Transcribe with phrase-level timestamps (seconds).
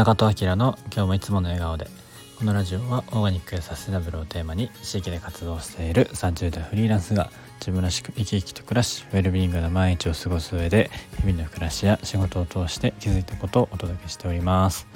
[0.00, 1.86] 中戸明の今日もいつもの笑顔で
[2.38, 14.86] このラジオはオーガニックやサステナブルをテーマに地域で活動している30代フリーランスが自分らしく生き生きと暮らしウェルビーイングな毎日を過ごす上で日々の暮らしや仕事を通して気づいたことをお届けしております、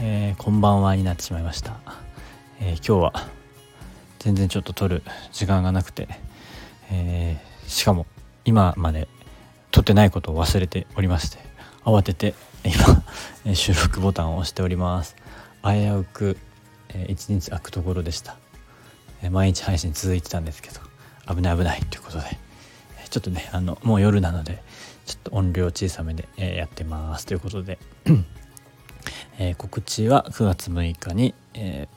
[0.00, 1.78] えー、こんばんはになってしまいました、
[2.58, 3.28] えー、今日は
[4.18, 6.08] 全然ちょっと撮る時間がなくて、
[6.90, 8.04] えー、しかも
[8.44, 9.06] 今まで
[9.70, 11.38] 撮ってないことを忘れておりまして
[11.84, 15.16] 慌てて今収録ボタンを押しております。
[15.62, 16.36] 危うく
[17.08, 18.36] 一日空くところでした。
[19.30, 20.80] 毎日配信続いてたんですけど
[21.34, 22.24] 危ない危ないということで
[23.10, 24.62] ちょっとねあのもう夜なので
[25.04, 27.26] ちょっと音量小さめでやってます。
[27.26, 27.78] ということで
[29.38, 31.88] え告知は9月6日に、え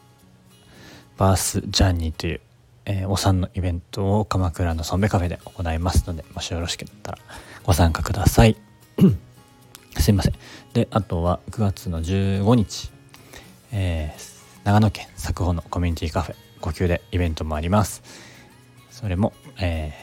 [1.15, 2.41] ー、バースジャーニーという、
[2.85, 7.17] えー、お産のイベントを鎌倉のソンベカフェで行いますのでもしよろしければ
[7.63, 8.55] ご参加ください。
[10.01, 10.33] すいません。
[10.73, 12.91] であとは9月の15日、
[13.71, 18.03] えー、長野県佐久穂のコミュニティカフェ呼吸でイベントもあります。
[18.89, 19.93] それも、え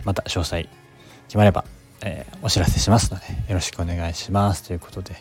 [0.00, 0.68] ー、また詳細
[1.28, 1.64] 決まれば、
[2.04, 4.62] えー、お知らせしますのでよろしくお願いします。
[4.64, 5.14] ということで、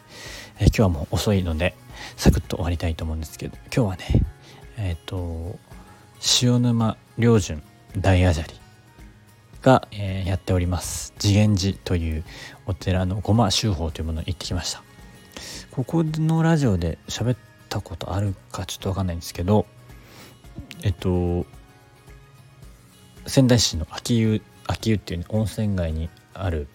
[0.59, 1.75] え今日はもう遅いので
[2.17, 4.05] サクッと終わりたいと思うんですけど今日はね
[4.77, 5.57] えっ、と
[6.41, 7.63] 塩沼良順
[7.97, 8.60] 大アジャリ。
[9.61, 11.13] が、えー、やっております。
[11.19, 12.23] 次元寺という
[12.65, 14.83] お寺のごま修法というものに行ってきました。
[15.71, 17.37] ここのラジオで喋っ
[17.69, 19.65] たことあるかちょっと分かんないんですけど
[20.83, 21.45] えっと
[23.25, 26.67] 仙台市の秋湯秋湯っていう、ね、温泉街にある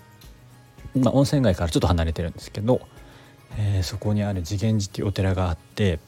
[0.97, 2.81] まあ温泉街からちょっと離れてるんですけど、
[3.59, 5.99] えー、そこにある次元寺っていうお寺があって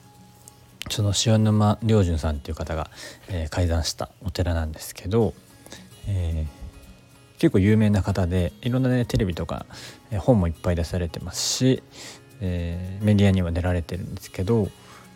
[0.91, 2.91] その塩沼良順さんっていう方が、
[3.29, 5.35] えー、開山したお寺なんですけど、
[6.07, 6.58] えー、
[7.39, 9.67] 結構有名な方でいろんなねテレビとか
[10.19, 11.83] 本もいっぱい出されてますし、
[12.41, 14.69] えー、メディアには出られてるんですけど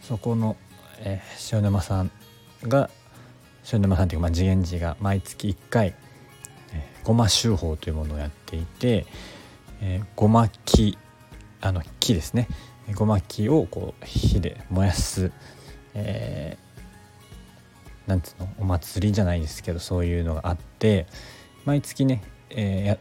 [0.03, 0.57] そこの、
[1.01, 2.11] えー、塩沼さん
[2.63, 2.91] が
[3.73, 5.95] 塩沼さんというか、まあ、次元寺が毎月1回、
[6.73, 9.07] え、ごま修法というものをやっていて、
[9.81, 10.99] えー、ごま木
[11.61, 12.49] あの木ですね。
[12.95, 15.31] ごま木をこう火で燃やす、
[15.95, 21.07] えー、なんつうのお祭りじゃないですけどそういうのがあって
[21.65, 22.99] 毎月ね、えー、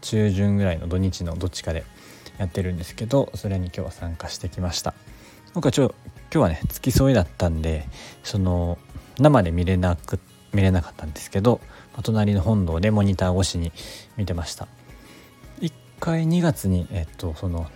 [0.00, 1.84] 中旬ぐらいの土日のどっちかで
[2.38, 4.94] やってるんですけどそれに今日は参加してきました。
[5.54, 7.86] 僕はちょ今日はね付き添いだったんで
[8.22, 8.78] その
[9.18, 10.18] 生で見れなく
[10.52, 11.60] 見れなかったんですけど
[12.02, 13.70] 隣の本堂でモニター越しに
[14.16, 14.66] 見てました。
[15.60, 17.70] 1回2月にえっとその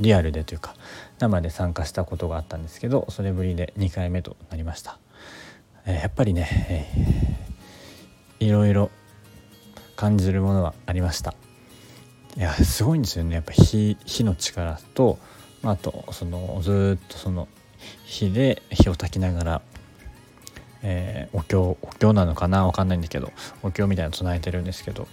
[0.00, 0.74] リアルでというか
[1.18, 4.98] 生で参加したことがあったんですけどそれぶりで2回目となりました、
[5.86, 7.17] えー、やっぱりね、えー
[8.40, 8.90] いろいろ
[9.96, 11.34] 感じるものはありました。
[12.36, 13.34] いやすごいんですよね。
[13.34, 15.18] やっぱ火火の力と
[15.64, 17.48] あとそのずっとその
[18.04, 19.62] 火で火を焚きながら、
[20.82, 22.64] えー、お経お経なのかな？
[22.66, 23.32] 分かんないんだけど
[23.62, 25.08] お経みたいなの唱えてるんですけど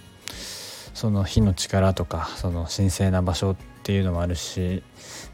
[0.94, 4.82] その火の力とかその神聖な場所っていうのもあるし、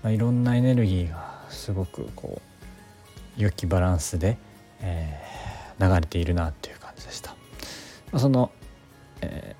[0.02, 2.40] まあ、いろんなエネルギーがすごくこ
[3.38, 4.38] う良きバランスで、
[4.80, 7.34] えー、流れているなっていう感じでした。
[8.18, 8.50] その、
[9.20, 9.56] え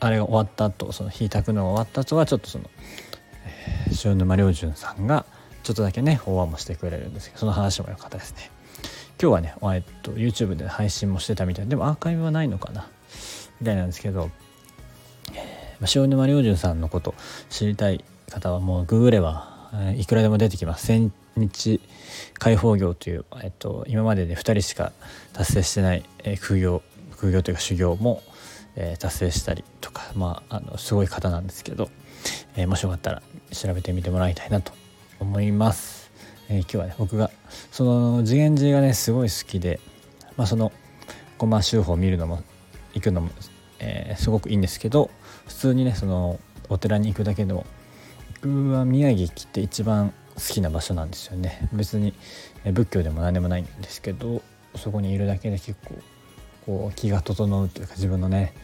[0.00, 2.70] ー、あれが終わった後その火炊くのが終わった後はちょっとその、
[3.44, 5.24] えー、塩沼良順さんが
[5.62, 8.50] ちょっとだけね法話もしてくれるんですけどその話も良かったですね。
[9.20, 12.88] 今日はね、えっと、YouTube で配信もしてたみたいでもアーカイブはないのかな
[13.60, 14.30] みたいなんですけど、
[15.32, 17.14] えー、塩沼良順さんのこと
[17.48, 20.86] 知りたい方はもうググれば、えー、いくらでも出てきます。
[20.86, 21.80] 千日
[22.34, 24.90] 解放業という、えっと、今までで2人しか
[25.32, 26.82] 達成してない、えー、空業
[27.22, 28.20] 副業というか修行も、
[28.74, 31.88] えー、達成したりとか、まあ、あのすごい方なんですけど、
[32.56, 33.22] えー、もしよかったら
[33.52, 34.72] 調べてみてもらいたいなと
[35.20, 36.10] 思います。
[36.48, 37.30] えー、今日はね僕が
[37.70, 39.78] その次元寺がねすごい好きで、
[40.36, 40.72] まあ、その
[41.38, 42.42] 駒ま修法を見るのも
[42.94, 43.30] 行くのも、
[43.78, 45.08] えー、すごくいいんですけど
[45.46, 46.40] 普通にねその
[46.70, 47.64] お寺に行くだけでも
[48.42, 52.14] 僕は宮城来て一番好きな場所なんですよね別に
[52.64, 54.42] 仏教でも何でもないんですけど
[54.74, 55.94] そこにいるだけで結構
[56.66, 58.54] こう気が整うというか自分のね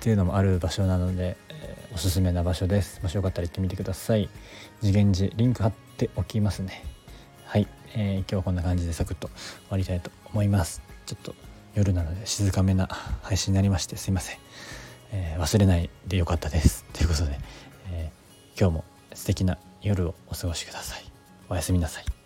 [0.00, 3.02] っていうのもある場所なので、えー、おすすめな場所です。
[3.02, 4.28] もしよかったら行ってみてください。
[4.80, 6.84] 次元寺リンク貼っておきますね。
[7.44, 9.36] はい、えー、今日はこんな感じでサクッと終
[9.70, 10.82] わりたいと思います。
[11.06, 11.34] ちょっと
[11.74, 12.88] 夜なので静かめな
[13.22, 14.38] 配信になりましてすいません、
[15.12, 16.84] えー、忘れないでよかったです。
[16.92, 17.38] ということで、
[17.90, 18.10] え
[18.58, 21.04] 今日も素敵な夜をお過ごしください。
[21.48, 22.19] おやすみなさい。